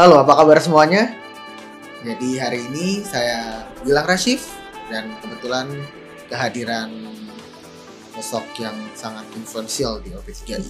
[0.00, 1.12] Halo, apa kabar semuanya?
[2.00, 4.48] Jadi hari ini saya Gilang Rashif
[4.88, 5.68] dan kebetulan
[6.24, 6.88] kehadiran
[8.16, 10.64] sosok yang sangat influensial di OP3I.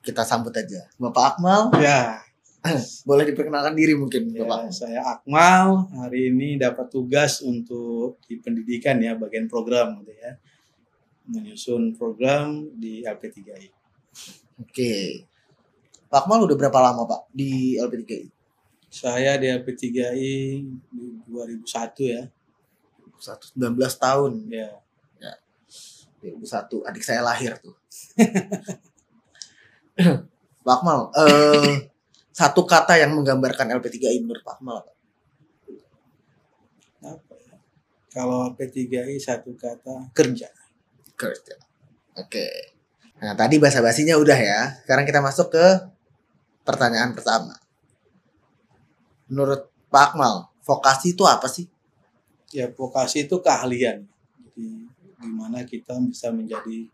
[0.00, 0.88] Kita sambut aja.
[0.96, 2.24] Bapak Akmal, Ya,
[3.04, 4.72] boleh diperkenalkan diri mungkin ya, Bapak?
[4.72, 5.92] saya Akmal.
[5.92, 10.40] Hari ini dapat tugas untuk di pendidikan ya, bagian program gitu ya.
[11.28, 13.68] Menyusun program di LP3I.
[14.64, 15.35] Oke.
[16.06, 18.28] Pak Akmal udah berapa lama Pak di LP3I?
[18.86, 20.34] Saya di LP3I
[20.90, 22.22] di 2001 ya.
[23.16, 23.56] 19
[23.96, 24.32] tahun.
[24.52, 24.70] Ya,
[26.34, 27.76] 2001, adik saya lahir tuh.
[30.66, 31.88] Pak Akmal, eh,
[32.34, 34.92] satu kata yang menggambarkan LP3I menurut Pak Akmal apa?
[37.06, 37.56] apa ya?
[38.10, 40.50] Kalau LP3I satu kata kerja.
[41.14, 41.56] Kerja.
[42.18, 42.74] Oke.
[43.16, 44.60] Nah, tadi bahasa-basinya udah ya.
[44.84, 45.66] Sekarang kita masuk ke
[46.66, 47.54] pertanyaan pertama.
[49.30, 51.70] Menurut Pak Akmal, vokasi itu apa sih?
[52.50, 54.02] Ya, vokasi itu keahlian.
[54.42, 54.66] Jadi
[55.22, 56.90] gimana kita bisa menjadi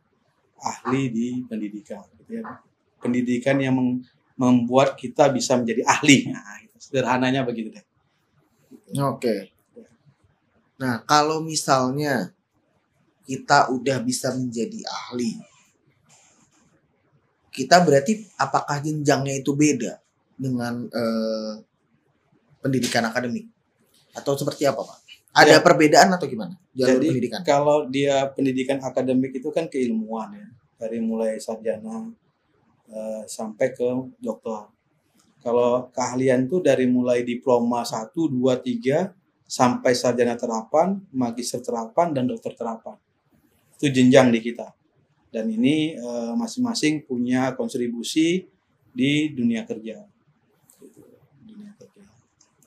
[0.60, 2.60] ahli di pendidikan gitu ya.
[3.00, 3.74] Pendidikan yang
[4.36, 6.28] membuat kita bisa menjadi ahli.
[6.30, 6.76] Nah, gitu.
[6.78, 7.84] sederhananya begitu deh.
[9.00, 9.52] Oke.
[10.80, 12.34] Nah, kalau misalnya
[13.22, 15.38] kita udah bisa menjadi ahli,
[17.52, 20.00] kita berarti apakah jenjangnya itu beda
[20.34, 21.52] dengan eh,
[22.58, 23.46] pendidikan akademik
[24.12, 24.98] atau seperti apa, Pak?
[25.32, 25.64] Ada Ya.
[25.64, 27.40] perbedaan atau gimana jalur Jadi pendidikan?
[27.44, 32.12] kalau dia pendidikan akademik itu kan keilmuan ya, dari mulai sarjana
[32.88, 33.88] eh, sampai ke
[34.20, 34.68] doktor.
[35.42, 39.10] Kalau keahlian itu dari mulai diploma 1, 2, 3
[39.42, 42.94] sampai sarjana terapan, magister terapan dan dokter terapan.
[43.80, 44.70] Itu jenjang di kita.
[45.32, 48.44] Dan ini eh, masing-masing punya kontribusi
[48.92, 50.04] di dunia kerja.
[51.42, 52.04] Dunia kerja.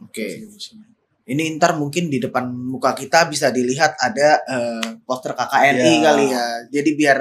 [0.02, 0.26] Oke.
[0.26, 0.86] Kontribusinya.
[1.26, 6.02] Ini ntar mungkin di depan muka kita bisa dilihat ada eh, poster KKNI Ya.
[6.02, 6.46] kali ya.
[6.70, 7.18] Jadi biar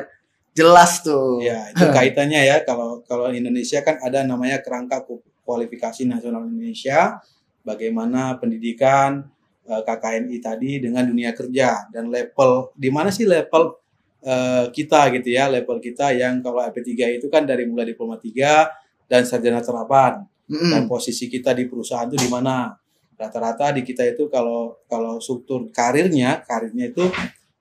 [0.53, 1.41] jelas tuh.
[1.41, 7.21] Ya, itu kaitannya ya kalau kalau Indonesia kan ada namanya kerangka ku- kualifikasi nasional Indonesia,
[7.65, 9.25] bagaimana pendidikan
[9.65, 13.84] eh, KKNI tadi dengan dunia kerja dan level di mana sih level
[14.24, 19.06] eh, kita gitu ya, level kita yang kalau LP3 itu kan dari mulai diploma 3
[19.06, 20.24] dan sarjana terapan.
[20.44, 20.76] Mm-mm.
[20.76, 22.76] dan posisi kita di perusahaan itu di mana?
[23.14, 27.06] Rata-rata di kita itu kalau kalau struktur karirnya karirnya itu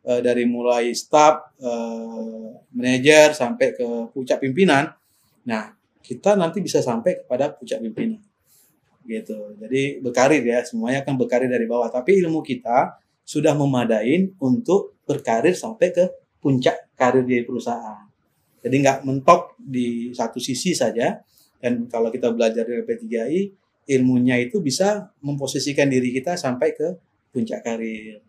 [0.03, 4.91] eh, dari mulai staff eh, manajer sampai ke puncak pimpinan.
[5.47, 5.71] Nah
[6.03, 8.19] kita nanti bisa sampai kepada puncak pimpinan.
[9.07, 9.55] Gitu.
[9.61, 11.87] Jadi berkarir ya semuanya kan berkarir dari bawah.
[11.87, 16.05] Tapi ilmu kita sudah memadain untuk berkarir sampai ke
[16.43, 18.03] puncak karir di perusahaan
[18.59, 21.23] jadi nggak mentok di satu sisi saja
[21.63, 23.39] dan kalau kita belajar di LP3I
[23.87, 26.87] ilmunya itu bisa memposisikan diri kita sampai ke
[27.31, 28.23] puncak karir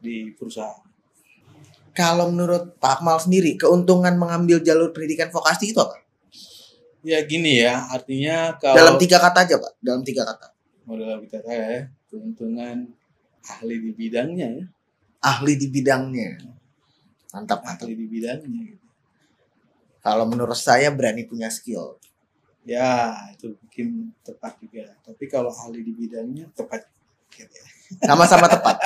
[0.00, 0.84] di perusahaan.
[1.96, 5.96] Kalau menurut Pak Akmal sendiri, keuntungan mengambil jalur pendidikan vokasi itu apa?
[7.00, 9.72] Ya gini ya, artinya kalau Dalam tiga kata aja, Pak.
[9.80, 10.52] Dalam tiga kata.
[10.86, 12.86] mau dalam kita ya, keuntungan
[13.42, 14.64] ahli di bidangnya ya,
[15.18, 16.38] Ahli di bidangnya.
[17.34, 17.86] Mantap, mantap.
[17.88, 18.86] di bidangnya gitu.
[20.02, 21.98] Kalau menurut saya berani punya skill.
[22.66, 24.94] Ya, itu mungkin tepat juga.
[25.02, 26.86] Tapi kalau ahli di bidangnya tepat
[27.38, 27.46] ya.
[28.10, 28.76] Sama-sama tepat.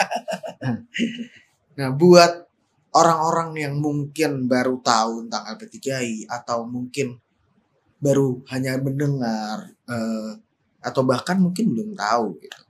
[1.77, 2.45] Nah, buat
[2.93, 7.17] orang-orang yang mungkin baru tahu tentang LP3I atau mungkin
[8.01, 10.33] baru hanya mendengar eh,
[10.81, 12.61] atau bahkan mungkin belum tahu gitu.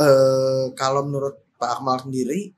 [0.00, 2.50] Eh, kalau menurut Pak Akmal sendiri,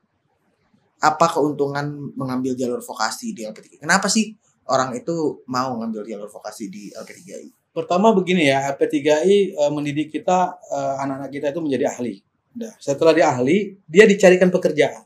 [0.97, 3.85] apa keuntungan mengambil jalur vokasi di LP3I?
[3.85, 4.33] Kenapa sih
[4.67, 7.73] orang itu mau ngambil jalur vokasi di LP3I?
[7.73, 12.15] Pertama begini ya, LP3I eh, mendidik kita eh, anak-anak kita itu menjadi ahli.
[12.57, 15.05] Nah, setelah dia ahli, dia dicarikan pekerjaan.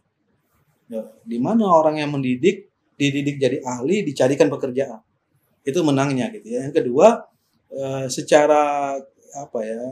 [0.88, 5.04] Nah, di mana orang yang mendidik dididik jadi ahli, dicarikan pekerjaan.
[5.68, 6.72] Itu menangnya gitu ya.
[6.72, 7.28] Yang kedua,
[7.76, 8.96] eh, secara
[9.36, 9.84] apa ya?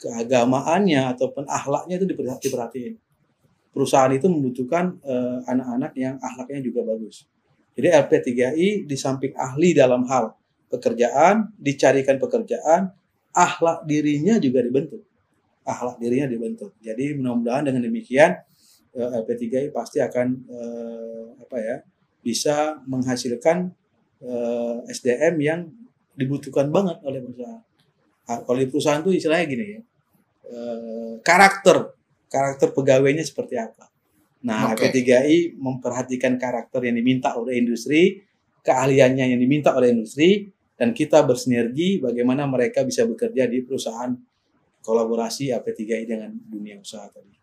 [0.00, 2.94] keagamaannya ataupun akhlaknya itu diperha- diperhatiin.
[3.70, 7.30] Perusahaan itu membutuhkan eh, anak-anak yang akhlaknya juga bagus.
[7.78, 10.34] Jadi LP3I di samping ahli dalam hal
[10.70, 12.92] pekerjaan, dicarikan pekerjaan,
[13.34, 15.02] akhlak dirinya juga dibentuk.
[15.66, 16.74] Akhlak dirinya dibentuk.
[16.82, 18.38] Jadi mudah-mudahan dengan demikian
[18.94, 21.76] eh, LP3I pasti akan eh, apa ya
[22.20, 23.70] bisa menghasilkan
[24.22, 25.60] eh, SDM yang
[26.18, 27.62] dibutuhkan banget oleh perusahaan.
[28.26, 29.80] Ah, Kalau di perusahaan itu istilahnya gini ya,
[31.22, 31.94] karakter
[32.30, 33.90] karakter pegawainya seperti apa.
[34.46, 34.88] Nah, Oke.
[34.88, 38.24] LP3I memperhatikan karakter yang diminta oleh industri,
[38.64, 40.48] keahliannya yang diminta oleh industri,
[40.80, 44.16] dan kita bersinergi bagaimana mereka bisa bekerja di perusahaan
[44.80, 47.36] kolaborasi AP3I dengan dunia usaha tadi.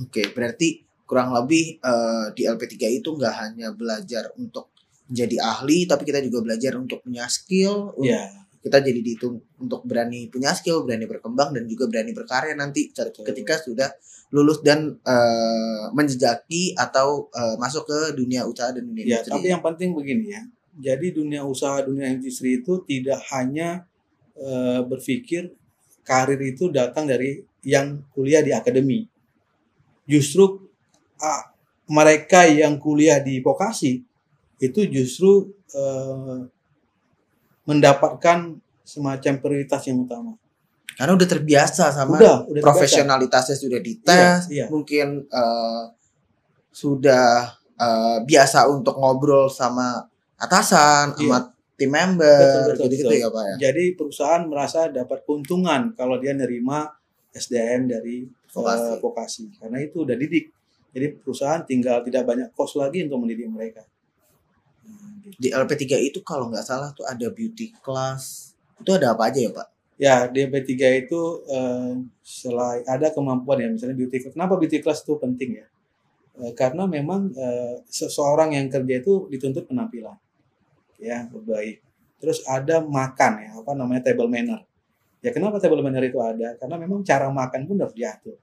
[0.00, 4.72] Oke, berarti kurang lebih eh, di LP3 itu nggak hanya belajar untuk
[5.10, 7.92] menjadi ahli, tapi kita juga belajar untuk punya skill.
[8.00, 12.92] Iya, Kita jadi dihitung untuk berani punya skill, berani berkembang dan juga berani berkarya nanti
[12.92, 13.88] ketika sudah
[14.36, 19.32] lulus dan eh, menjejaki atau eh, masuk ke dunia usaha dan dunia ya, industri.
[19.32, 20.42] tapi yang penting begini ya.
[20.80, 23.88] Jadi dunia usaha, dunia industri itu tidak hanya
[24.36, 25.56] eh, berpikir
[26.04, 29.08] karir itu datang dari yang kuliah di akademi.
[30.04, 30.68] Justru
[31.20, 31.50] ah,
[31.90, 34.04] mereka yang kuliah di vokasi
[34.60, 36.38] itu justru eh,
[37.70, 40.34] mendapatkan semacam prioritas yang utama.
[40.98, 44.66] Karena udah terbiasa sama Udah, udah profesionalitasnya sudah dites, Iya, iya.
[44.68, 45.82] mungkin eh,
[46.70, 50.02] sudah eh, biasa untuk ngobrol sama
[50.36, 51.22] atasan, Iya.
[51.24, 51.38] sama
[51.78, 53.22] tim member, Betul, betul, gitu-gitu betul.
[53.24, 53.54] ya pak ya.
[53.70, 56.84] Jadi perusahaan merasa dapat keuntungan kalau dia nerima
[57.32, 58.82] SDM dari Vokasi.
[58.84, 60.50] eh, vokasi karena itu udah didik.
[60.90, 63.86] Jadi perusahaan tinggal tidak banyak kos lagi untuk mendidik mereka.
[65.40, 69.50] Di LP3 itu kalau nggak salah tuh ada beauty class, itu ada apa aja ya
[69.52, 69.68] pak?
[70.00, 70.72] Ya, di MP3
[71.04, 71.92] itu eh,
[72.24, 74.32] selain ada kemampuan ya, misalnya beauty class.
[74.32, 75.66] Kenapa beauty class itu penting ya?
[76.40, 80.16] Eh, karena memang eh, seseorang yang kerja itu dituntut penampilan,
[80.96, 81.84] ya baik.
[82.20, 84.64] Terus ada makan ya, apa namanya table manner.
[85.20, 86.56] Ya kenapa table manner itu ada?
[86.56, 88.40] Karena memang cara makan pun harus diatur.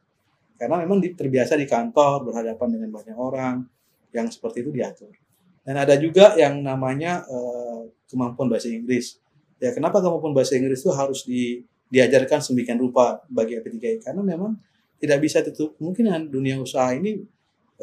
[0.57, 3.65] Karena memang terbiasa di kantor berhadapan dengan banyak orang
[4.13, 5.13] yang seperti itu diatur.
[5.67, 9.19] Dan ada juga yang namanya eh, kemampuan bahasa Inggris.
[9.59, 11.59] Ya kenapa kemampuan bahasa Inggris itu harus di,
[11.91, 13.99] diajarkan sedemikian rupa bagi AP3I?
[13.99, 14.55] Karena memang
[14.95, 17.19] tidak bisa tutup kemungkinan dunia usaha ini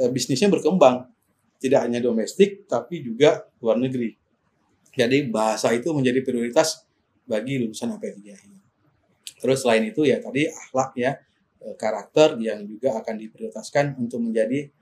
[0.01, 1.13] eh, bisnisnya berkembang.
[1.61, 4.17] Tidak hanya domestik tapi juga luar negeri.
[4.97, 6.89] Jadi bahasa itu menjadi prioritas
[7.29, 8.49] bagi lulusan AP3I.
[9.45, 11.21] Terus selain itu ya tadi akhlak ya
[11.61, 14.73] eh, karakter yang juga akan diprioritaskan untuk menjadi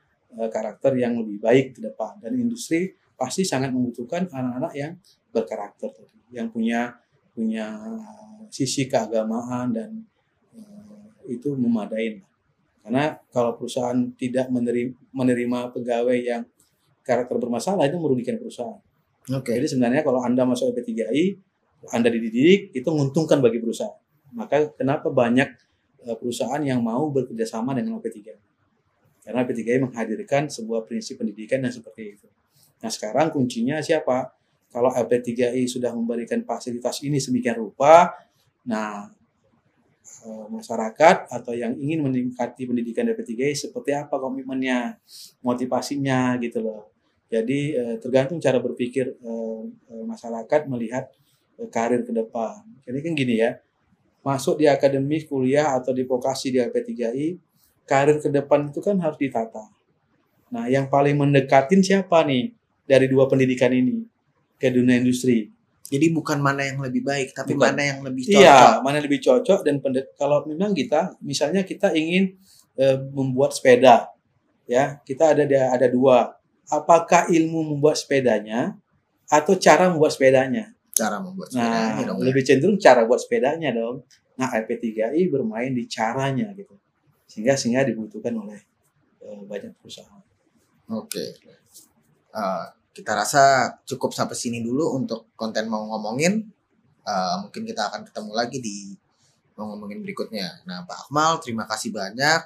[0.49, 4.93] karakter yang lebih baik ke depan dan industri pasti sangat membutuhkan anak-anak yang
[5.31, 6.97] berkarakter tadi, yang punya
[7.33, 9.91] punya eh, sisi keagamaan dan
[10.57, 12.21] eh, itu memadai
[12.83, 16.43] karena kalau perusahaan tidak menerima, menerima pegawai yang
[17.07, 18.83] karakter bermasalah itu merugikan perusahaan.
[19.31, 19.55] Oke.
[19.55, 21.39] Jadi sebenarnya kalau Anda masuk LP3I,
[21.95, 23.95] Anda dididik, itu menguntungkan bagi perusahaan.
[24.35, 25.49] Maka kenapa banyak
[26.11, 28.52] eh, perusahaan yang mau bekerja sama dengan LP3I?
[29.23, 32.27] Karena LP3I menghadirkan sebuah prinsip pendidikan yang seperti itu.
[32.83, 34.35] Nah sekarang kuncinya siapa?
[34.75, 38.11] Kalau LP3I sudah memberikan fasilitas ini sedemikian rupa,
[38.67, 39.07] nah
[40.27, 44.99] eh, masyarakat atau yang ingin meningkati pendidikan LP3I seperti apa komitmennya,
[45.45, 46.91] motivasinya gitu loh.
[47.31, 49.61] Jadi eh, tergantung cara berpikir eh,
[50.09, 51.13] masyarakat melihat
[51.71, 52.65] karir ke depan.
[52.83, 53.61] Jadi kan gini ya,
[54.27, 57.52] masuk di akademi kuliah atau di vokasi di LP3I,
[57.85, 59.67] karir ke depan itu kan harus ditata.
[60.53, 62.53] Nah, yang paling mendekatin siapa nih
[62.85, 64.05] dari dua pendidikan ini
[64.61, 65.49] ke dunia industri?
[65.93, 67.69] Jadi bukan mana yang lebih baik, tapi Bukan.
[67.69, 68.41] mana yang lebih cocok.
[68.41, 72.37] Iya, mana yang lebih cocok dan pende- kalau memang kita, misalnya kita ingin
[72.73, 74.09] eh, membuat sepeda,
[74.65, 76.33] ya kita ada ada dua.
[76.73, 78.73] Apakah ilmu membuat sepedanya
[79.29, 80.73] atau cara membuat sepedanya?
[80.97, 81.61] Cara membuat Nah,
[81.93, 82.17] sepedanya dong.
[82.17, 82.25] ya.
[82.25, 84.09] lebih cenderung cara buat sepedanya dong.
[84.41, 86.73] Nah, IP3I bermain di caranya gitu.
[87.33, 88.61] Sehingga sehingga dibutuhkan oleh
[89.25, 90.21] eh, banyak perusahaan.
[90.93, 91.41] Oke.
[92.33, 96.45] Eh, kita rasa cukup sampai sini dulu untuk konten mau ngomongin.
[97.03, 98.77] Eh, mungkin kita akan ketemu lagi di
[99.57, 100.65] mau ngomongin berikutnya.
[100.69, 102.41] Nah, Pak Akmal, terima kasih banyak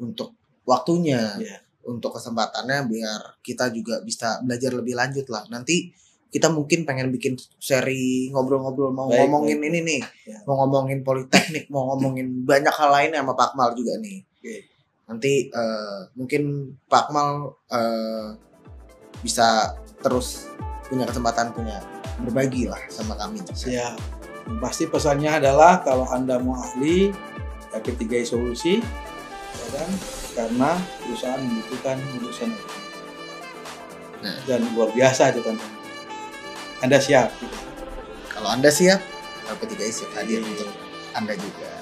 [0.00, 1.58] untuk waktunya, Iya.
[1.88, 5.44] untuk kesempatannya biar kita juga bisa belajar lebih lanjut lah.
[5.48, 5.92] Nanti
[6.30, 10.38] kita mungkin pengen bikin seri ngobrol-ngobrol mau Baik, ngomongin baik, ini nih, Ya.
[10.46, 14.22] mau ngomongin politeknik, mau ngomongin banyak hal lainnya sama Pak Akmal juga nih.
[14.40, 14.72] Oke.
[15.04, 18.40] Nanti eh, mungkin Pak Akmal eh,
[19.20, 20.48] bisa terus
[20.88, 21.84] punya kesempatan punya
[22.24, 23.44] berbagi lah sama kami.
[23.44, 24.00] Siap.
[24.48, 27.12] Yang pasti pesannya adalah kalau Anda mau ahli,
[27.76, 28.80] IP3I solusi,
[29.52, 29.90] ya kan?
[30.32, 30.72] karena
[31.04, 32.50] perusahaan membutuhkan lulusan.
[34.24, 34.36] Nah.
[34.48, 35.56] Dan luar biasa itu kan.
[36.80, 37.28] Anda siap.
[38.32, 39.04] Kalau Anda siap,
[39.52, 40.72] LP3I siap hadir untuk
[41.12, 41.72] Anda juga.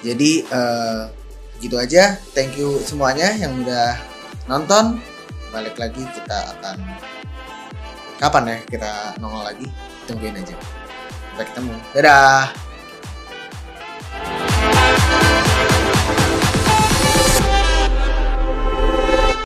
[0.00, 1.02] Jadi eh,
[1.62, 2.18] gitu aja.
[2.34, 3.94] Thank you semuanya yang udah
[4.50, 4.98] nonton.
[5.54, 6.76] Balik lagi kita akan
[8.18, 8.90] kapan ya kita
[9.22, 9.66] nongol lagi?
[10.10, 10.58] Tungguin aja.
[11.32, 11.74] Sampai ketemu.
[11.94, 12.61] Dadah.